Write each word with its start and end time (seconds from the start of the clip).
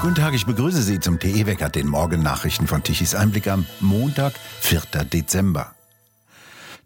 Guten 0.00 0.14
Tag, 0.14 0.32
ich 0.32 0.46
begrüße 0.46 0.80
Sie 0.80 1.00
zum 1.00 1.18
TE 1.18 1.46
Wecker, 1.46 1.68
den 1.70 1.88
Morgennachrichten 1.88 2.68
von 2.68 2.84
Tichys 2.84 3.16
Einblick 3.16 3.48
am 3.48 3.66
Montag, 3.80 4.32
4. 4.60 4.82
Dezember. 5.04 5.74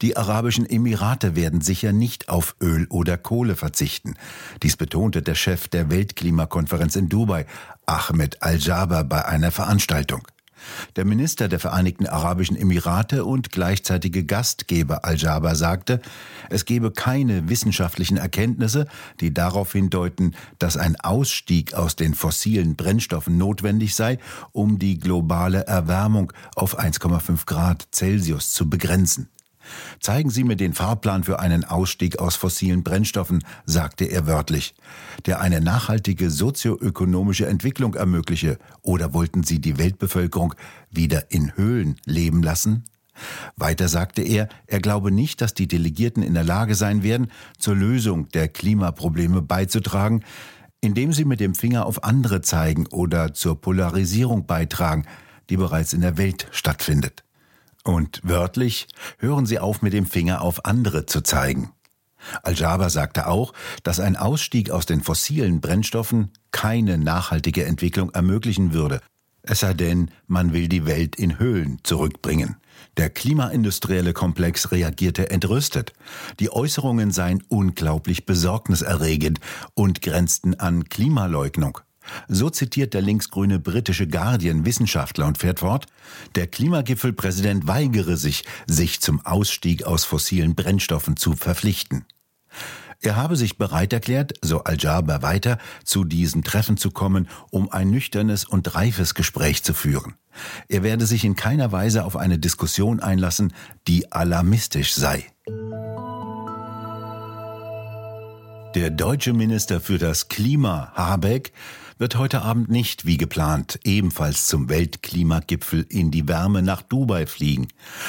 Die 0.00 0.16
Arabischen 0.16 0.64
Emirate 0.64 1.37
werden 1.37 1.61
sicher 1.61 1.93
nicht 1.93 2.30
auf 2.30 2.56
Öl 2.62 2.87
oder 2.88 3.19
Kohle 3.19 3.54
verzichten. 3.54 4.14
Dies 4.62 4.79
betonte 4.79 5.20
der 5.20 5.34
Chef 5.34 5.69
der 5.69 5.91
Weltklimakonferenz 5.91 6.96
in 6.96 7.11
Dubai, 7.11 7.45
Ahmed 7.84 8.43
Al-Jaber, 8.43 9.05
bei 9.05 9.27
einer 9.27 9.51
Veranstaltung. 9.51 10.27
Der 10.97 11.05
Minister 11.05 11.49
der 11.49 11.61
Vereinigten 11.61 12.07
Arabischen 12.07 12.57
Emirate 12.57 13.25
und 13.25 13.51
gleichzeitige 13.51 14.25
Gastgeber 14.25 15.05
Al-Jaber 15.05 15.55
sagte, 15.55 16.01
es 16.51 16.65
gebe 16.65 16.91
keine 16.91 17.49
wissenschaftlichen 17.49 18.17
Erkenntnisse, 18.17 18.87
die 19.21 19.33
darauf 19.33 19.73
hindeuten, 19.73 20.35
dass 20.59 20.77
ein 20.77 20.97
Ausstieg 21.01 21.75
aus 21.75 21.97
den 21.97 22.15
fossilen 22.15 22.77
Brennstoffen 22.77 23.39
notwendig 23.39 23.95
sei, 23.95 24.19
um 24.53 24.79
die 24.79 24.98
globale 24.98 25.67
Erwärmung 25.67 26.33
auf 26.55 26.79
1,5 26.79 27.47
Grad 27.47 27.89
Celsius 27.92 28.53
zu 28.53 28.69
begrenzen. 28.69 29.29
Zeigen 30.01 30.31
Sie 30.31 30.45
mir 30.45 30.57
den 30.57 30.73
Fahrplan 30.73 31.25
für 31.25 31.41
einen 31.41 31.65
Ausstieg 31.65 32.19
aus 32.19 32.37
fossilen 32.37 32.83
Brennstoffen, 32.83 33.45
sagte 33.65 34.05
er 34.05 34.27
wörtlich, 34.27 34.75
der 35.27 35.41
eine 35.41 35.61
nachhaltige 35.61 36.31
sozioökonomische 36.31 37.47
Entwicklung 37.47 37.95
ermögliche, 37.95 38.59
oder 38.83 39.15
wollten 39.15 39.43
Sie 39.43 39.61
die 39.61 39.79
Weltbevölkerung 39.79 40.55
wieder 40.91 41.31
in 41.31 41.57
Höhlen 41.57 41.97
leben 42.05 42.43
lassen? 42.43 42.85
Weiter 43.57 43.89
sagte 43.89 44.23
er, 44.23 44.48
er 44.67 44.81
glaube 44.81 45.11
nicht, 45.11 45.41
dass 45.41 45.55
die 45.55 45.69
Delegierten 45.69 46.23
in 46.23 46.34
der 46.34 46.45
Lage 46.45 46.75
sein 46.75 47.03
werden, 47.03 47.31
zur 47.59 47.77
Lösung 47.77 48.29
der 48.31 48.48
Klimaprobleme 48.48 49.43
beizutragen, 49.43 50.25
indem 50.81 51.12
sie 51.12 51.25
mit 51.25 51.41
dem 51.41 51.55
Finger 51.55 51.87
auf 51.87 52.05
andere 52.05 52.41
zeigen 52.41 52.86
oder 52.89 53.34
zur 53.34 53.61
Polarisierung 53.61 54.47
beitragen, 54.47 55.07
die 55.51 55.57
bereits 55.57 55.92
in 55.92 56.01
der 56.01 56.19
Welt 56.19 56.48
stattfindet. 56.51 57.25
Und 57.84 58.20
wörtlich, 58.22 58.88
hören 59.19 59.47
Sie 59.47 59.58
auf 59.58 59.83
mit 59.83 59.92
dem 59.92 60.06
Finger 60.06 60.42
auf 60.42 60.64
andere 60.64 61.06
zu 61.06 61.20
zeigen. 61.20 61.72
Al-Jaber 62.42 62.89
sagte 62.89 63.27
auch, 63.27 63.52
dass 63.83 63.98
ein 63.98 64.16
Ausstieg 64.16 64.70
aus 64.70 64.86
den 64.86 65.00
fossilen 65.00 65.61
Brennstoffen 65.61 66.30
keine 66.52 66.97
nachhaltige 66.97 67.64
Entwicklung 67.64 68.11
ermöglichen 68.11 68.72
würde, 68.72 69.00
es 69.44 69.61
sei 69.61 69.74
denn, 69.74 70.11
man 70.28 70.52
will 70.52 70.69
die 70.69 70.86
Welt 70.86 71.16
in 71.16 71.41
Höhlen 71.41 71.78
zurückbringen. 71.83 72.56
Der 72.97 73.11
klimaindustrielle 73.11 74.12
Komplex 74.12 74.70
reagierte 74.70 75.30
entrüstet. 75.30 75.92
Die 76.39 76.52
Äußerungen 76.52 77.11
seien 77.11 77.42
unglaublich 77.48 78.24
besorgniserregend 78.24 79.41
und 79.74 80.00
grenzten 80.00 80.55
an 80.61 80.89
Klimaleugnung. 80.89 81.80
So 82.28 82.50
zitiert 82.50 82.95
der 82.95 83.03
linksgrüne 83.03 83.58
britische 83.58 84.06
Guardian 84.06 84.64
Wissenschaftler 84.64 85.27
und 85.27 85.39
fährt 85.39 85.61
fort, 85.61 85.86
der 86.34 86.47
Klimagipfelpräsident 86.47 87.67
weigere 87.67 88.17
sich, 88.17 88.45
sich 88.67 89.00
zum 89.00 89.25
Ausstieg 89.25 89.84
aus 89.84 90.05
fossilen 90.05 90.55
Brennstoffen 90.55 91.17
zu 91.17 91.34
verpflichten. 91.34 92.05
Er 93.05 93.17
habe 93.17 93.34
sich 93.34 93.58
bereit 93.58 93.92
erklärt, 93.92 94.34
so 94.42 94.62
Al-Jaber 94.62 95.23
weiter, 95.23 95.58
zu 95.84 96.05
diesem 96.05 96.45
Treffen 96.45 96.77
zu 96.77 96.92
kommen, 96.92 97.28
um 97.50 97.69
ein 97.69 97.91
nüchternes 97.91 98.45
und 98.45 98.77
reifes 98.77 99.14
Gespräch 99.14 99.64
zu 99.64 99.75
führen. 99.75 100.14
Er 100.69 100.84
werde 100.84 101.05
sich 101.05 101.25
in 101.25 101.34
keiner 101.34 101.73
Weise 101.73 102.05
auf 102.05 102.17
eine 102.17 102.39
Diskussion 102.39 103.00
einlassen, 103.00 103.53
die 103.89 104.12
alarmistisch 104.12 104.95
sei. 104.95 105.27
Der 108.77 108.91
deutsche 108.91 109.33
Minister 109.33 109.80
für 109.80 109.98
das 109.98 110.28
Klima, 110.28 110.92
Habeck, 110.95 111.53
wird 112.03 112.17
heute 112.17 112.42
Abend 112.42 112.69
nicht, 112.69 113.06
wie 113.06 113.17
geplant, 113.17 113.78
ebenfalls 113.84 114.48
zum 114.48 114.69
Weltklimagipfel 114.69 115.86
in 115.89 116.11
die 116.11 116.27
Wärme 116.27 116.61
nach 116.61 116.83
Dubai 116.83 117.27
fliegen. 117.27 117.68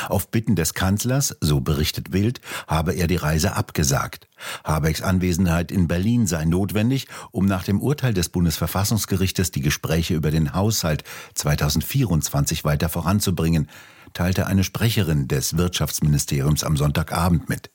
Auf 0.10 0.32
Bitten 0.32 0.56
des 0.56 0.74
Kanzlers, 0.74 1.38
so 1.42 1.60
berichtet 1.60 2.12
Wild, 2.12 2.42
habe 2.66 2.94
er 2.94 3.06
die 3.06 3.18
Reise 3.18 3.56
abgesagt. 3.56 4.28
Habecks 4.64 5.04
Anwesenheit 5.04 5.72
in 5.72 5.88
Berlin 5.88 6.26
sei 6.26 6.44
notwendig, 6.46 7.08
um 7.30 7.46
nach 7.46 7.64
dem 7.66 7.80
Urteil 7.80 8.16
des 8.16 8.30
Bundesverfassungsgerichtes 8.30 9.52
die 9.52 9.62
Gespräche 9.62 10.16
über 10.16 10.32
den 10.32 10.56
Haushalt 10.56 11.04
2024 11.36 12.66
weiter 12.66 12.90
voranzubringen, 12.90 13.70
teilte 14.14 14.48
eine 14.48 14.64
Sprecherin 14.64 15.28
des 15.28 15.56
Wirtschaftsministeriums 15.56 16.64
am 16.64 16.78
Sonntagabend 16.78 17.48
mit. 17.48 17.70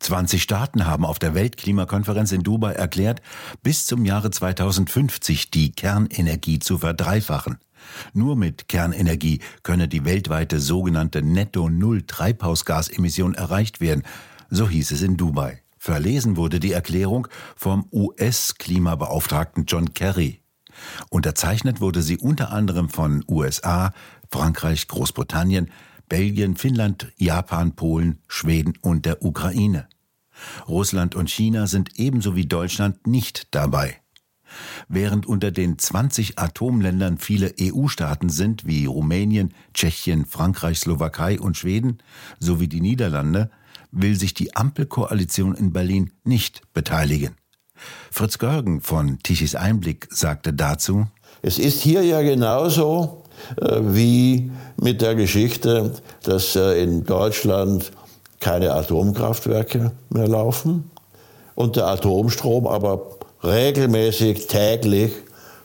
20 0.00 0.42
Staaten 0.42 0.86
haben 0.86 1.04
auf 1.04 1.18
der 1.18 1.34
Weltklimakonferenz 1.34 2.32
in 2.32 2.42
Dubai 2.42 2.72
erklärt, 2.72 3.20
bis 3.62 3.84
zum 3.86 4.04
Jahre 4.04 4.30
2050 4.30 5.50
die 5.50 5.72
Kernenergie 5.72 6.58
zu 6.58 6.76
verdreifachen. 6.78 7.58
Nur 8.12 8.36
mit 8.36 8.68
Kernenergie 8.68 9.40
könne 9.62 9.88
die 9.88 10.04
weltweite 10.04 10.60
sogenannte 10.60 11.22
Netto-Null-Treibhausgasemission 11.22 13.32
erreicht 13.34 13.80
werden, 13.80 14.02
so 14.50 14.68
hieß 14.68 14.90
es 14.92 15.00
in 15.02 15.16
Dubai. 15.16 15.62
Verlesen 15.78 16.36
wurde 16.36 16.60
die 16.60 16.72
Erklärung 16.72 17.28
vom 17.54 17.88
US-Klimabeauftragten 17.92 19.64
John 19.66 19.94
Kerry. 19.94 20.42
Unterzeichnet 21.10 21.80
wurde 21.80 22.02
sie 22.02 22.18
unter 22.18 22.50
anderem 22.50 22.88
von 22.88 23.24
USA, 23.28 23.92
Frankreich, 24.30 24.88
Großbritannien, 24.88 25.70
Belgien, 26.08 26.56
Finnland, 26.56 27.12
Japan, 27.16 27.74
Polen, 27.74 28.18
Schweden 28.28 28.74
und 28.80 29.06
der 29.06 29.24
Ukraine. 29.24 29.88
Russland 30.68 31.14
und 31.14 31.30
China 31.30 31.66
sind 31.66 31.98
ebenso 31.98 32.36
wie 32.36 32.46
Deutschland 32.46 33.06
nicht 33.06 33.54
dabei. 33.54 34.00
Während 34.88 35.26
unter 35.26 35.50
den 35.50 35.78
20 35.78 36.38
Atomländern 36.38 37.18
viele 37.18 37.54
EU-Staaten 37.60 38.28
sind, 38.28 38.66
wie 38.66 38.86
Rumänien, 38.86 39.52
Tschechien, 39.74 40.24
Frankreich, 40.24 40.78
Slowakei 40.78 41.40
und 41.40 41.56
Schweden, 41.56 41.98
sowie 42.38 42.68
die 42.68 42.80
Niederlande, 42.80 43.50
will 43.90 44.18
sich 44.18 44.34
die 44.34 44.54
Ampelkoalition 44.54 45.54
in 45.54 45.72
Berlin 45.72 46.12
nicht 46.24 46.62
beteiligen. 46.72 47.36
Fritz 48.10 48.38
Görgen 48.38 48.80
von 48.80 49.18
Tichys 49.22 49.54
Einblick 49.54 50.08
sagte 50.10 50.52
dazu, 50.52 51.06
Es 51.42 51.58
ist 51.58 51.82
hier 51.82 52.02
ja 52.02 52.22
genauso 52.22 53.24
wie 53.80 54.50
mit 54.76 55.00
der 55.00 55.14
Geschichte, 55.14 55.92
dass 56.22 56.56
äh, 56.56 56.82
in 56.82 57.04
Deutschland 57.04 57.92
keine 58.40 58.72
Atomkraftwerke 58.72 59.92
mehr 60.10 60.28
laufen 60.28 60.90
und 61.54 61.76
der 61.76 61.86
Atomstrom 61.86 62.66
aber 62.66 63.02
regelmäßig 63.42 64.46
täglich 64.46 65.12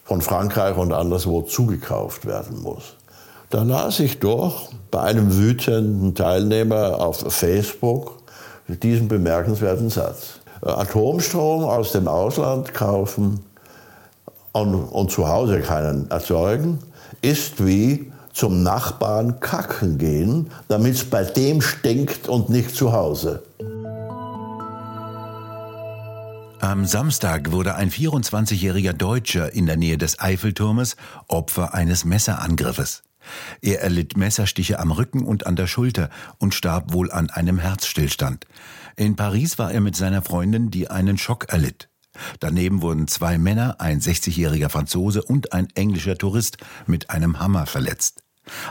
von 0.03 0.21
Frankreich 0.21 0.77
und 0.77 0.93
anderswo 0.93 1.41
zugekauft 1.41 2.25
werden 2.25 2.61
muss. 2.61 2.95
Da 3.49 3.63
las 3.63 3.99
ich 3.99 4.19
doch 4.19 4.69
bei 4.91 5.01
einem 5.01 5.37
wütenden 5.37 6.15
Teilnehmer 6.15 7.01
auf 7.01 7.19
Facebook 7.33 8.17
diesen 8.67 9.07
bemerkenswerten 9.07 9.89
Satz. 9.89 10.39
Atomstrom 10.61 11.63
aus 11.63 11.91
dem 11.91 12.07
Ausland 12.07 12.73
kaufen 12.73 13.43
und, 14.53 14.75
und 14.75 15.11
zu 15.11 15.27
Hause 15.27 15.59
keinen 15.61 16.09
erzeugen, 16.11 16.79
ist 17.21 17.65
wie 17.65 18.11
zum 18.33 18.63
Nachbarn 18.63 19.39
kacken 19.39 19.97
gehen, 19.97 20.51
damit 20.67 20.95
es 20.95 21.05
bei 21.05 21.23
dem 21.23 21.61
stinkt 21.61 22.27
und 22.27 22.49
nicht 22.49 22.75
zu 22.75 22.93
Hause. 22.93 23.43
Am 26.61 26.85
Samstag 26.85 27.51
wurde 27.51 27.75
ein 27.75 27.89
24-jähriger 27.89 28.93
Deutscher 28.93 29.51
in 29.51 29.65
der 29.65 29.77
Nähe 29.77 29.97
des 29.97 30.19
Eiffelturmes 30.19 30.95
Opfer 31.27 31.73
eines 31.73 32.05
Messerangriffes. 32.05 33.03
Er 33.61 33.81
erlitt 33.81 34.15
Messerstiche 34.15 34.79
am 34.79 34.91
Rücken 34.91 35.25
und 35.25 35.47
an 35.47 35.55
der 35.55 35.67
Schulter 35.67 36.09
und 36.37 36.53
starb 36.53 36.93
wohl 36.93 37.11
an 37.11 37.29
einem 37.29 37.59
Herzstillstand. 37.59 38.45
In 38.95 39.15
Paris 39.15 39.57
war 39.57 39.71
er 39.71 39.81
mit 39.81 39.95
seiner 39.95 40.21
Freundin, 40.21 40.71
die 40.71 40.89
einen 40.89 41.17
Schock 41.17 41.45
erlitt. 41.49 41.90
Daneben 42.39 42.81
wurden 42.81 43.07
zwei 43.07 43.37
Männer, 43.37 43.79
ein 43.79 44.01
60-jähriger 44.01 44.69
Franzose 44.69 45.23
und 45.23 45.53
ein 45.53 45.67
englischer 45.75 46.17
Tourist 46.17 46.57
mit 46.87 47.09
einem 47.09 47.39
Hammer 47.39 47.65
verletzt. 47.65 48.23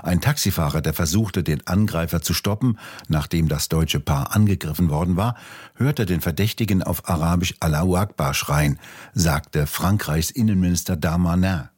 Ein 0.02 0.20
Taxifahrer, 0.20 0.80
der 0.80 0.94
versuchte, 0.94 1.42
den 1.42 1.66
Angreifer 1.66 2.22
zu 2.22 2.34
stoppen, 2.34 2.78
nachdem 3.08 3.48
das 3.48 3.68
deutsche 3.68 4.00
Paar 4.00 4.34
angegriffen 4.34 4.90
worden 4.90 5.16
war, 5.16 5.36
hörte 5.74 6.06
den 6.06 6.20
Verdächtigen 6.20 6.82
auf 6.82 7.08
Arabisch 7.08 7.54
Allahu 7.60 7.96
Akbar 7.96 8.34
schreien, 8.34 8.78
sagte 9.14 9.66
Frankreichs 9.66 10.30
Innenminister 10.30 10.96
Darmanin. 10.96 11.68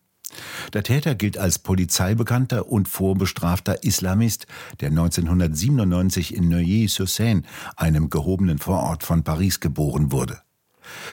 Der 0.73 0.83
Täter 0.83 1.15
gilt 1.15 1.37
als 1.37 1.59
polizeibekannter 1.59 2.67
und 2.67 2.89
vorbestrafter 2.89 3.85
Islamist, 3.85 4.47
der 4.81 4.89
1997 4.89 6.35
in 6.35 6.49
Neuilly-sur-Seine, 6.49 7.43
einem 7.77 8.09
gehobenen 8.09 8.59
Vorort 8.59 9.03
von 9.03 9.25
Paris, 9.25 9.61
geboren 9.61 10.11
wurde. 10.11 10.41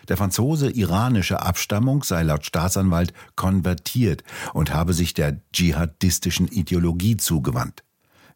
Der 0.08 0.18
Franzose 0.18 0.70
iranischer 0.70 1.46
Abstammung 1.46 2.04
sei 2.04 2.24
laut 2.24 2.46
Staatsanwalt 2.46 3.14
konvertiert 3.36 4.24
und 4.54 4.74
habe 4.74 4.94
sich 4.94 5.14
der 5.14 5.42
dschihadistischen 5.54 6.48
Ideologie 6.48 7.18
zugewandt. 7.18 7.84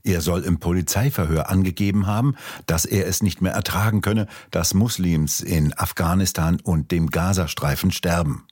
Er 0.05 0.19
soll 0.19 0.43
im 0.43 0.59
Polizeiverhör 0.59 1.49
angegeben 1.49 2.07
haben, 2.07 2.35
dass 2.65 2.83
er 2.83 3.07
es 3.07 3.23
nicht 3.23 3.41
mehr 3.41 3.53
ertragen 3.53 4.01
könne, 4.01 4.27
dass 4.51 4.73
Muslims 4.73 5.39
in 5.39 5.77
Afghanistan 5.77 6.59
und 6.61 6.91
dem 6.91 7.09
Gazastreifen 7.09 7.91
sterben. 7.91 8.45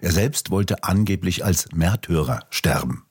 Er 0.00 0.12
selbst 0.12 0.50
wollte 0.50 0.82
angeblich 0.82 1.44
als 1.44 1.66
Märtyrer 1.74 2.40
sterben. 2.48 3.04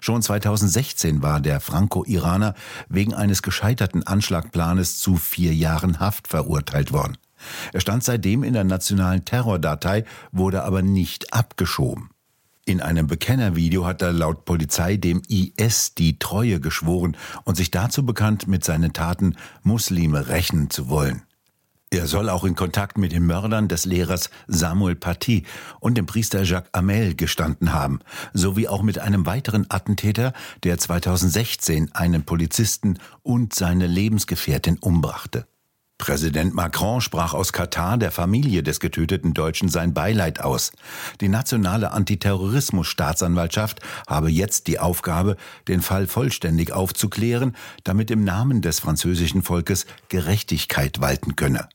Schon 0.00 0.20
2016 0.20 1.22
war 1.22 1.40
der 1.40 1.60
Franco-Iraner 1.60 2.54
wegen 2.88 3.14
eines 3.14 3.40
gescheiterten 3.40 4.06
Anschlagplanes 4.06 4.98
zu 4.98 5.16
vier 5.16 5.54
Jahren 5.54 6.00
Haft 6.00 6.28
verurteilt 6.28 6.92
worden. 6.92 7.16
Er 7.72 7.80
stand 7.80 8.04
seitdem 8.04 8.42
in 8.42 8.52
der 8.52 8.64
nationalen 8.64 9.24
Terrordatei, 9.24 10.04
wurde 10.32 10.64
aber 10.64 10.82
nicht 10.82 11.32
abgeschoben. 11.32 12.10
In 12.66 12.80
einem 12.80 13.06
Bekennervideo 13.06 13.84
hat 13.84 14.02
er 14.02 14.12
laut 14.12 14.44
Polizei 14.44 14.96
dem 14.96 15.22
IS 15.28 15.94
die 15.94 16.18
Treue 16.18 16.60
geschworen 16.60 17.16
und 17.44 17.56
sich 17.56 17.70
dazu 17.70 18.04
bekannt, 18.04 18.46
mit 18.46 18.64
seinen 18.64 18.92
Taten 18.92 19.34
Muslime 19.62 20.28
rächen 20.28 20.70
zu 20.70 20.88
wollen. 20.88 21.22
Er 21.92 22.06
soll 22.06 22.28
auch 22.28 22.44
in 22.44 22.54
Kontakt 22.54 22.98
mit 22.98 23.10
den 23.10 23.26
Mördern 23.26 23.66
des 23.66 23.84
Lehrers 23.84 24.30
Samuel 24.46 24.94
Paty 24.94 25.44
und 25.80 25.98
dem 25.98 26.06
Priester 26.06 26.44
Jacques 26.44 26.70
Amel 26.72 27.16
gestanden 27.16 27.72
haben, 27.72 27.98
sowie 28.32 28.68
auch 28.68 28.82
mit 28.82 29.00
einem 29.00 29.26
weiteren 29.26 29.66
Attentäter, 29.68 30.32
der 30.62 30.78
2016 30.78 31.92
einen 31.92 32.22
Polizisten 32.22 33.00
und 33.24 33.52
seine 33.54 33.88
Lebensgefährtin 33.88 34.78
umbrachte. 34.78 35.48
Präsident 36.00 36.54
Macron 36.54 37.02
sprach 37.02 37.34
aus 37.34 37.52
Katar 37.52 37.98
der 37.98 38.10
Familie 38.10 38.62
des 38.62 38.80
getöteten 38.80 39.34
Deutschen 39.34 39.68
sein 39.68 39.92
Beileid 39.92 40.40
aus. 40.40 40.72
Die 41.20 41.28
nationale 41.28 41.92
Antiterrorismus-Staatsanwaltschaft 41.92 43.80
habe 44.08 44.30
jetzt 44.30 44.66
die 44.66 44.78
Aufgabe, 44.78 45.36
den 45.68 45.82
Fall 45.82 46.06
vollständig 46.06 46.72
aufzuklären, 46.72 47.54
damit 47.84 48.10
im 48.10 48.24
Namen 48.24 48.62
des 48.62 48.80
französischen 48.80 49.42
Volkes 49.42 49.84
Gerechtigkeit 50.08 51.02
walten 51.02 51.36
könne. 51.36 51.68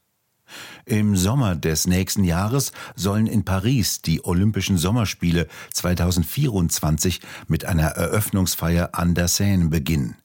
Im 0.86 1.16
Sommer 1.16 1.56
des 1.56 1.86
nächsten 1.86 2.24
Jahres 2.24 2.72
sollen 2.96 3.28
in 3.28 3.46
Paris 3.46 4.02
die 4.02 4.26
Olympischen 4.26 4.78
Sommerspiele 4.78 5.48
2024 5.74 7.22
mit 7.48 7.66
einer 7.66 7.90
Eröffnungsfeier 7.90 8.90
an 8.94 9.14
der 9.14 9.28
Seine 9.28 9.68
beginnen. 9.68 10.16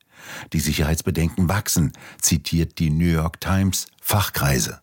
Die 0.53 0.61
Sicherheitsbedenken 0.61 1.49
wachsen, 1.49 1.93
zitiert 2.21 2.79
die 2.79 2.91
New 2.91 3.07
York 3.07 3.41
Times 3.41 3.87
Fachkreise. 4.01 4.81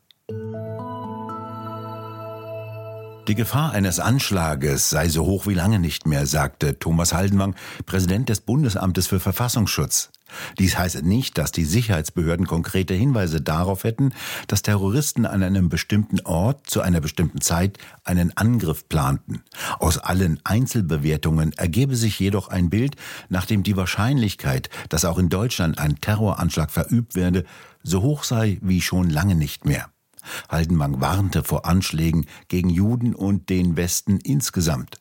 Die 3.27 3.35
Gefahr 3.35 3.71
eines 3.73 3.99
Anschlages 3.99 4.89
sei 4.89 5.09
so 5.09 5.25
hoch 5.25 5.47
wie 5.47 5.53
lange 5.53 5.79
nicht 5.79 6.07
mehr, 6.07 6.25
sagte 6.25 6.79
Thomas 6.79 7.13
Haldenwang, 7.13 7.55
Präsident 7.85 8.29
des 8.29 8.39
Bundesamtes 8.39 9.07
für 9.07 9.19
Verfassungsschutz. 9.19 10.11
Dies 10.59 10.77
heißt 10.77 11.03
nicht, 11.03 11.37
dass 11.37 11.51
die 11.51 11.65
Sicherheitsbehörden 11.65 12.47
konkrete 12.47 12.93
Hinweise 12.93 13.41
darauf 13.41 13.83
hätten, 13.83 14.13
dass 14.47 14.61
Terroristen 14.61 15.25
an 15.25 15.43
einem 15.43 15.69
bestimmten 15.69 16.19
Ort 16.21 16.69
zu 16.69 16.81
einer 16.81 17.01
bestimmten 17.01 17.41
Zeit 17.41 17.77
einen 18.03 18.35
Angriff 18.35 18.87
planten. 18.89 19.43
Aus 19.79 19.97
allen 19.97 20.39
Einzelbewertungen 20.43 21.53
ergebe 21.53 21.95
sich 21.95 22.19
jedoch 22.19 22.49
ein 22.49 22.69
Bild, 22.69 22.95
nach 23.29 23.45
dem 23.45 23.63
die 23.63 23.77
Wahrscheinlichkeit, 23.77 24.69
dass 24.89 25.05
auch 25.05 25.17
in 25.17 25.29
Deutschland 25.29 25.79
ein 25.79 25.99
Terroranschlag 26.01 26.71
verübt 26.71 27.15
werde, 27.15 27.45
so 27.83 28.01
hoch 28.01 28.23
sei 28.23 28.59
wie 28.61 28.81
schon 28.81 29.09
lange 29.09 29.35
nicht 29.35 29.65
mehr. 29.65 29.89
Haldenwang 30.49 30.99
warnte 30.99 31.43
vor 31.43 31.65
Anschlägen 31.65 32.25
gegen 32.49 32.69
Juden 32.69 33.15
und 33.15 33.49
den 33.49 33.77
Westen 33.77 34.17
insgesamt. 34.17 34.97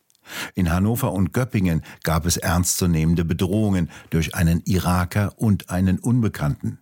In 0.55 0.73
Hannover 0.73 1.12
und 1.12 1.32
Göppingen 1.32 1.82
gab 2.02 2.26
es 2.26 2.37
ernstzunehmende 2.37 3.25
Bedrohungen 3.25 3.90
durch 4.11 4.34
einen 4.34 4.62
Iraker 4.64 5.34
und 5.37 5.70
einen 5.70 5.99
Unbekannten. 5.99 6.78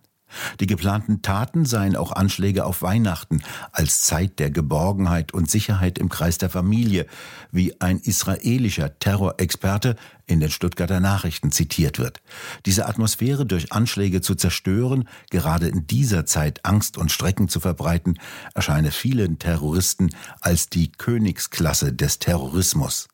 Die 0.59 0.67
geplanten 0.67 1.21
Taten 1.21 1.65
seien 1.65 1.95
auch 1.95 2.11
Anschläge 2.11 2.65
auf 2.65 2.81
Weihnachten 2.81 3.41
als 3.71 4.01
Zeit 4.01 4.39
der 4.39 4.51
Geborgenheit 4.51 5.33
und 5.33 5.49
Sicherheit 5.49 5.97
im 5.97 6.09
Kreis 6.09 6.37
der 6.37 6.49
Familie, 6.49 7.05
wie 7.51 7.79
ein 7.79 7.99
israelischer 7.99 8.97
Terrorexperte 8.99 9.95
in 10.25 10.39
den 10.39 10.49
Stuttgarter 10.49 10.99
Nachrichten 10.99 11.51
zitiert 11.51 11.99
wird. 11.99 12.21
Diese 12.65 12.87
Atmosphäre 12.87 13.45
durch 13.45 13.71
Anschläge 13.71 14.21
zu 14.21 14.35
zerstören, 14.35 15.07
gerade 15.29 15.67
in 15.67 15.87
dieser 15.87 16.25
Zeit 16.25 16.65
Angst 16.65 16.97
und 16.97 17.11
Strecken 17.11 17.47
zu 17.47 17.59
verbreiten, 17.59 18.19
erscheine 18.53 18.91
vielen 18.91 19.39
Terroristen 19.39 20.09
als 20.41 20.69
die 20.69 20.91
Königsklasse 20.91 21.93
des 21.93 22.19
Terrorismus. 22.19 23.07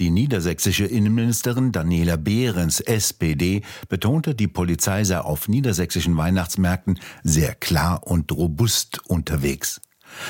Die 0.00 0.10
niedersächsische 0.10 0.86
Innenministerin 0.86 1.70
Daniela 1.70 2.16
Behrens, 2.16 2.80
SPD, 2.80 3.62
betonte, 3.88 4.34
die 4.34 4.48
Polizei 4.48 5.04
sei 5.04 5.20
auf 5.20 5.46
niedersächsischen 5.46 6.16
Weihnachtsmärkten 6.16 6.98
sehr 7.22 7.54
klar 7.54 8.04
und 8.04 8.32
robust 8.32 9.08
unterwegs. 9.08 9.80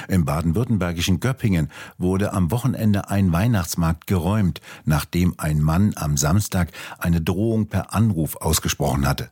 Im 0.06 0.26
baden-württembergischen 0.26 1.18
Göppingen 1.18 1.70
wurde 1.96 2.34
am 2.34 2.50
Wochenende 2.50 3.08
ein 3.08 3.32
Weihnachtsmarkt 3.32 4.06
geräumt, 4.06 4.60
nachdem 4.84 5.34
ein 5.38 5.62
Mann 5.62 5.92
am 5.96 6.18
Samstag 6.18 6.70
eine 6.98 7.22
Drohung 7.22 7.68
per 7.68 7.94
Anruf 7.94 8.36
ausgesprochen 8.36 9.08
hatte. 9.08 9.30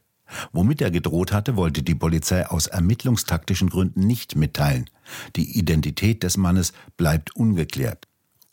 Womit 0.52 0.80
er 0.80 0.90
gedroht 0.90 1.30
hatte, 1.30 1.56
wollte 1.56 1.82
die 1.82 1.94
Polizei 1.94 2.46
aus 2.46 2.68
ermittlungstaktischen 2.68 3.68
Gründen 3.68 4.06
nicht 4.06 4.34
mitteilen. 4.34 4.88
Die 5.36 5.58
Identität 5.58 6.22
des 6.22 6.38
Mannes 6.38 6.72
bleibt 6.96 7.36
ungeklärt. 7.36 8.08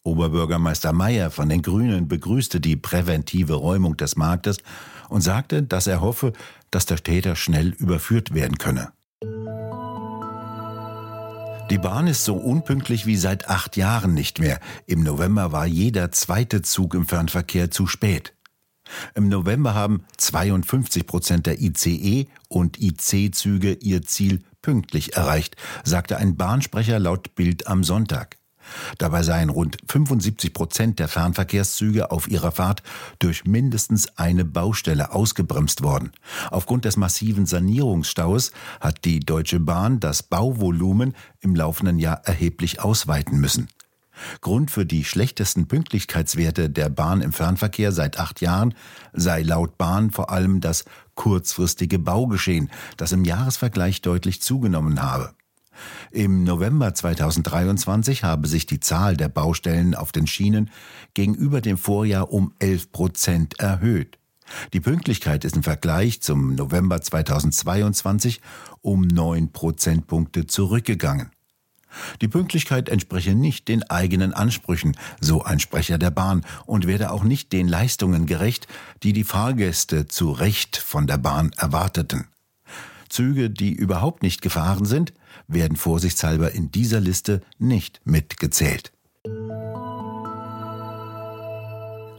Oberbürgermeister 0.10 0.92
Mayer 0.92 1.30
von 1.30 1.50
den 1.50 1.62
Grünen 1.62 2.08
begrüßte 2.08 2.60
die 2.60 2.76
präventive 2.76 3.54
Räumung 3.54 3.96
des 3.96 4.16
Marktes 4.16 4.58
und 5.08 5.22
sagte, 5.22 5.62
dass 5.62 5.86
er 5.86 6.02
hoffe, 6.02 6.34
dass 6.72 6.88
der 6.88 6.98
Täter 6.98 7.36
schnell 7.36 7.70
überführt 7.70 8.34
werden 8.34 8.58
könne. 8.58 8.92
Die 11.70 11.78
Bahn 11.78 12.08
ist 12.08 12.26
so 12.26 12.36
unpünktlich 12.36 13.06
wie 13.06 13.18
seit 13.18 13.48
acht 13.48 13.78
Jahren 13.78 14.16
nicht 14.16 14.40
mehr. 14.40 14.60
Im 14.88 15.04
November 15.04 15.52
war 15.52 15.68
jeder 15.68 16.12
zweite 16.12 16.64
Zug 16.64 16.96
im 16.96 17.06
Fernverkehr 17.06 17.70
zu 17.70 17.86
spät. 17.86 18.34
Im 19.14 19.30
November 19.30 19.76
haben 19.76 20.04
52 20.18 21.06
Prozent 21.06 21.46
der 21.46 21.62
ICE 21.62 22.26
und 22.48 22.82
IC-Züge 22.82 23.74
ihr 23.74 24.02
Ziel 24.02 24.42
pünktlich 24.64 25.16
erreicht, 25.16 25.58
sagte 25.84 26.18
ein 26.18 26.38
Bahnsprecher 26.38 26.98
laut 26.98 27.36
Bild 27.36 27.68
am 27.68 27.84
Sonntag. 27.84 28.39
Dabei 28.98 29.24
seien 29.24 29.50
rund 29.50 29.78
75 29.88 30.54
Prozent 30.54 31.00
der 31.00 31.08
Fernverkehrszüge 31.08 32.12
auf 32.12 32.28
ihrer 32.28 32.52
Fahrt 32.52 32.84
durch 33.20 33.46
mindestens 33.46 34.18
eine 34.18 34.46
Baustelle 34.46 35.14
ausgebremst 35.14 35.84
worden. 35.84 36.12
Aufgrund 36.52 36.86
des 36.86 36.98
massiven 36.98 37.46
Sanierungsstaus 37.46 38.52
hat 38.80 39.06
die 39.06 39.20
Deutsche 39.20 39.60
Bahn 39.60 40.00
das 40.00 40.24
Bauvolumen 40.24 41.16
im 41.42 41.56
laufenden 41.56 42.00
Jahr 42.00 42.22
erheblich 42.26 42.82
ausweiten 42.82 43.40
müssen. 43.40 43.68
Grund 44.42 44.72
für 44.72 44.86
die 44.86 45.04
schlechtesten 45.04 45.68
Pünktlichkeitswerte 45.68 46.70
der 46.70 46.90
Bahn 46.90 47.22
im 47.22 47.34
Fernverkehr 47.34 47.92
seit 47.92 48.20
acht 48.20 48.42
Jahren 48.42 48.74
sei 49.14 49.42
laut 49.44 49.78
Bahn 49.78 50.12
vor 50.12 50.30
allem 50.30 50.62
das 50.62 50.86
kurzfristige 51.16 52.00
Baugeschehen, 52.00 52.70
das 52.98 53.12
im 53.12 53.24
Jahresvergleich 53.24 54.02
deutlich 54.02 54.42
zugenommen 54.42 55.02
habe. 55.02 55.34
Im 56.12 56.44
November 56.44 56.94
2023 56.94 58.24
habe 58.24 58.48
sich 58.48 58.66
die 58.66 58.80
Zahl 58.80 59.18
der 59.18 59.30
Baustellen 59.30 59.96
auf 59.96 60.12
den 60.12 60.28
Schienen 60.28 60.70
gegenüber 61.14 61.62
dem 61.62 61.78
Vorjahr 61.78 62.32
um 62.32 62.54
11 62.60 62.92
Prozent 62.92 63.60
erhöht. 63.60 64.18
Die 64.74 64.80
Pünktlichkeit 64.80 65.46
ist 65.46 65.56
im 65.56 65.64
Vergleich 65.64 66.22
zum 66.22 66.56
November 66.56 67.02
2022 67.02 68.42
um 68.82 69.02
9 69.02 69.52
Prozentpunkte 69.52 70.48
zurückgegangen. 70.48 71.32
Die 72.22 72.28
Pünktlichkeit 72.28 72.88
entspreche 72.88 73.34
nicht 73.34 73.68
den 73.68 73.84
eigenen 73.90 74.34
Ansprüchen, 74.34 74.96
so 75.20 75.44
ein 75.44 75.60
Sprecher 75.60 75.98
der 75.98 76.12
Bahn, 76.12 76.46
und 76.66 76.86
werde 76.86 77.12
auch 77.12 77.24
nicht 77.24 77.52
den 77.52 77.68
Leistungen 77.68 78.26
gerecht, 78.26 78.68
die 79.02 79.14
die 79.14 79.24
Fahrgäste 79.24 80.08
zu 80.08 80.32
Recht 80.32 80.78
von 80.78 81.08
der 81.08 81.18
Bahn 81.18 81.52
erwarteten. 81.58 82.28
Züge, 83.10 83.50
die 83.50 83.74
überhaupt 83.74 84.22
nicht 84.22 84.42
gefahren 84.42 84.86
sind, 84.86 85.14
werden 85.48 85.78
vorsichtshalber 85.78 86.52
in 86.52 86.72
dieser 86.72 87.00
Liste 87.00 87.42
nicht 87.58 88.02
mitgezählt. 88.06 88.92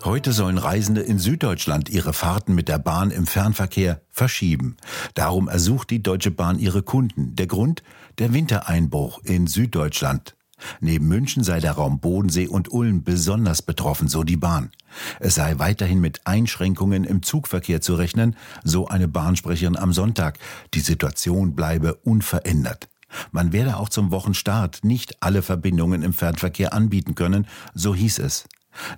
Heute 0.03 0.33
sollen 0.33 0.57
Reisende 0.57 1.03
in 1.03 1.19
Süddeutschland 1.19 1.91
ihre 1.91 2.15
Fahrten 2.15 2.55
mit 2.55 2.69
der 2.69 2.79
Bahn 2.79 3.11
im 3.11 3.27
Fernverkehr 3.27 4.01
verschieben. 4.09 4.77
Darum 5.15 5.47
ersucht 5.47 5.91
die 5.91 6.03
Deutsche 6.03 6.31
Bahn 6.31 6.59
ihre 6.59 6.83
Kunden. 6.83 7.37
Der 7.37 7.47
Grund? 7.47 7.83
Der 8.19 8.33
Wintereinbruch 8.33 9.21
in 9.25 9.47
Süddeutschland. 9.47 10.37
Neben 10.81 11.07
München 11.07 11.45
sei 11.45 11.61
der 11.61 11.73
Raum 11.73 12.01
Bodensee 12.01 12.47
und 12.47 12.73
Ulm 12.73 13.05
besonders 13.05 13.63
betroffen, 13.63 14.09
so 14.09 14.25
die 14.25 14.37
Bahn. 14.37 14.71
Es 15.19 15.35
sei 15.35 15.59
weiterhin 15.59 16.01
mit 16.01 16.27
Einschränkungen 16.27 17.05
im 17.05 17.23
Zugverkehr 17.23 17.81
zu 17.81 17.95
rechnen, 17.95 18.37
so 18.65 18.89
eine 18.89 19.09
Bahnsprecherin 19.09 19.77
am 19.77 19.93
Sonntag. 19.93 20.39
Die 20.75 20.81
Situation 20.81 21.55
bleibe 21.55 21.95
unverändert. 21.97 22.89
Man 23.33 23.53
werde 23.53 23.77
auch 23.77 23.89
zum 23.89 24.11
Wochenstart 24.11 24.85
nicht 24.85 25.23
alle 25.23 25.43
Verbindungen 25.43 26.03
im 26.03 26.13
Fernverkehr 26.13 26.73
anbieten 26.73 27.15
können, 27.15 27.47
so 27.75 27.95
hieß 27.95 28.19
es. 28.21 28.45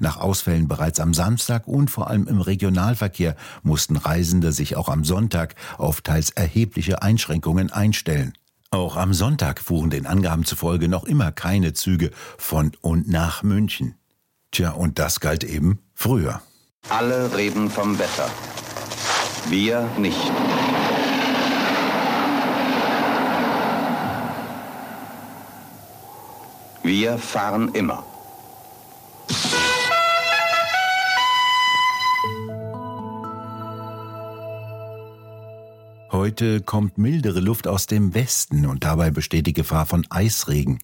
Nach 0.00 0.18
Ausfällen 0.18 0.68
bereits 0.68 1.00
am 1.00 1.14
Samstag 1.14 1.66
und 1.66 1.90
vor 1.90 2.08
allem 2.08 2.26
im 2.28 2.40
Regionalverkehr 2.40 3.36
mussten 3.62 3.96
Reisende 3.96 4.52
sich 4.52 4.76
auch 4.76 4.88
am 4.88 5.04
Sonntag 5.04 5.54
auf 5.78 6.02
teils 6.02 6.30
erhebliche 6.30 7.02
Einschränkungen 7.02 7.72
einstellen. 7.72 8.34
Auch 8.70 8.96
am 8.96 9.12
Sonntag 9.12 9.60
fuhren 9.60 9.90
den 9.90 10.06
Angaben 10.06 10.44
zufolge 10.44 10.88
noch 10.88 11.04
immer 11.04 11.30
keine 11.30 11.74
Züge 11.74 12.10
von 12.38 12.72
und 12.80 13.08
nach 13.08 13.42
München. 13.42 13.96
Tja, 14.50 14.70
und 14.70 14.98
das 14.98 15.20
galt 15.20 15.44
eben 15.44 15.78
früher. 15.94 16.40
Alle 16.88 17.34
reden 17.36 17.70
vom 17.70 17.98
Wetter. 17.98 18.30
Wir 19.48 19.88
nicht. 19.98 20.32
Wir 26.92 27.16
fahren 27.16 27.70
immer. 27.72 28.04
Heute 36.10 36.60
kommt 36.60 36.98
mildere 36.98 37.40
Luft 37.40 37.66
aus 37.66 37.86
dem 37.86 38.12
Westen 38.12 38.66
und 38.66 38.84
dabei 38.84 39.10
besteht 39.10 39.46
die 39.46 39.54
Gefahr 39.54 39.86
von 39.86 40.06
Eisregen. 40.10 40.80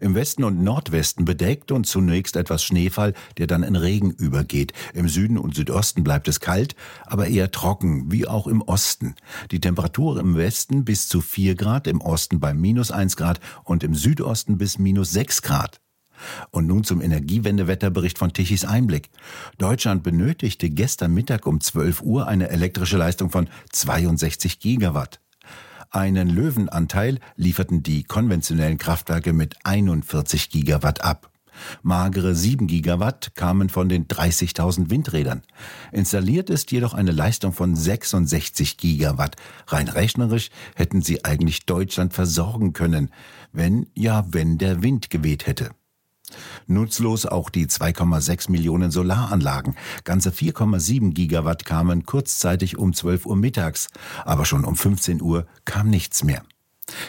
Im 0.00 0.14
Westen 0.14 0.44
und 0.44 0.62
Nordwesten 0.62 1.24
bedeckt 1.24 1.72
und 1.72 1.86
zunächst 1.86 2.36
etwas 2.36 2.64
Schneefall, 2.64 3.14
der 3.38 3.46
dann 3.46 3.62
in 3.62 3.76
Regen 3.76 4.10
übergeht. 4.10 4.72
Im 4.94 5.08
Süden 5.08 5.38
und 5.38 5.54
Südosten 5.54 6.04
bleibt 6.04 6.28
es 6.28 6.40
kalt, 6.40 6.74
aber 7.06 7.28
eher 7.28 7.50
trocken, 7.50 8.10
wie 8.10 8.26
auch 8.26 8.46
im 8.46 8.62
Osten. 8.62 9.14
Die 9.50 9.60
Temperatur 9.60 10.18
im 10.18 10.36
Westen 10.36 10.84
bis 10.84 11.08
zu 11.08 11.20
4 11.20 11.54
Grad, 11.54 11.86
im 11.86 12.00
Osten 12.00 12.40
bei 12.40 12.54
minus 12.54 12.90
1 12.90 13.16
Grad 13.16 13.40
und 13.64 13.84
im 13.84 13.94
Südosten 13.94 14.58
bis 14.58 14.78
minus 14.78 15.12
6 15.12 15.42
Grad. 15.42 15.80
Und 16.50 16.66
nun 16.66 16.84
zum 16.84 17.00
Energiewendewetterbericht 17.00 18.18
von 18.18 18.32
Tichys 18.32 18.64
Einblick. 18.64 19.10
Deutschland 19.58 20.02
benötigte 20.02 20.70
gestern 20.70 21.14
Mittag 21.14 21.46
um 21.46 21.60
12 21.60 22.02
Uhr 22.02 22.26
eine 22.26 22.48
elektrische 22.48 22.96
Leistung 22.96 23.30
von 23.30 23.48
62 23.72 24.60
Gigawatt. 24.60 25.21
Einen 25.94 26.30
Löwenanteil 26.30 27.18
lieferten 27.36 27.82
die 27.82 28.02
konventionellen 28.02 28.78
Kraftwerke 28.78 29.34
mit 29.34 29.56
41 29.64 30.48
Gigawatt 30.48 31.04
ab. 31.04 31.30
Magere 31.82 32.34
7 32.34 32.66
Gigawatt 32.66 33.34
kamen 33.34 33.68
von 33.68 33.90
den 33.90 34.08
30.000 34.08 34.88
Windrädern. 34.88 35.42
Installiert 35.92 36.48
ist 36.48 36.72
jedoch 36.72 36.94
eine 36.94 37.12
Leistung 37.12 37.52
von 37.52 37.76
66 37.76 38.78
Gigawatt. 38.78 39.36
Rein 39.66 39.88
rechnerisch 39.88 40.48
hätten 40.74 41.02
sie 41.02 41.26
eigentlich 41.26 41.66
Deutschland 41.66 42.14
versorgen 42.14 42.72
können, 42.72 43.10
wenn, 43.52 43.86
ja, 43.94 44.24
wenn 44.30 44.56
der 44.56 44.82
Wind 44.82 45.10
geweht 45.10 45.46
hätte. 45.46 45.72
Nutzlos 46.66 47.26
auch 47.26 47.50
die 47.50 47.66
2,6 47.66 48.50
Millionen 48.50 48.90
Solaranlagen. 48.90 49.76
Ganze 50.04 50.30
4,7 50.30 51.12
Gigawatt 51.12 51.64
kamen 51.64 52.04
kurzzeitig 52.04 52.78
um 52.78 52.92
12 52.92 53.26
Uhr 53.26 53.36
mittags, 53.36 53.88
aber 54.24 54.44
schon 54.44 54.64
um 54.64 54.76
15 54.76 55.22
Uhr 55.22 55.46
kam 55.64 55.88
nichts 55.88 56.24
mehr. 56.24 56.42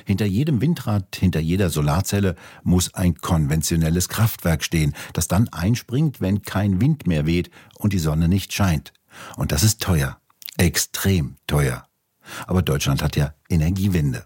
Hinter 0.05 0.25
jedem 0.25 0.61
Windrad, 0.61 1.15
hinter 1.15 1.39
jeder 1.39 1.69
Solarzelle 1.69 2.35
muss 2.63 2.93
ein 2.93 3.15
konventionelles 3.15 4.09
Kraftwerk 4.09 4.63
stehen, 4.63 4.95
das 5.13 5.27
dann 5.27 5.49
einspringt, 5.49 6.21
wenn 6.21 6.41
kein 6.43 6.79
Wind 6.79 7.07
mehr 7.07 7.25
weht 7.25 7.49
und 7.77 7.93
die 7.93 7.99
Sonne 7.99 8.27
nicht 8.27 8.53
scheint. 8.53 8.93
Und 9.35 9.51
das 9.51 9.63
ist 9.63 9.81
teuer. 9.81 10.17
Extrem 10.57 11.37
teuer. 11.47 11.85
Aber 12.47 12.61
Deutschland 12.61 13.01
hat 13.01 13.15
ja 13.15 13.33
Energiewende. 13.49 14.25